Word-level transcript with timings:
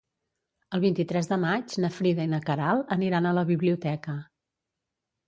El 0.77 0.81
vint-i-tres 0.85 1.27
de 1.31 1.37
maig 1.43 1.75
na 1.83 1.91
Frida 1.97 2.25
i 2.29 2.31
na 2.31 2.39
Queralt 2.47 2.95
aniran 2.97 3.29
a 3.29 3.35
la 3.39 3.45
biblioteca. 3.51 4.17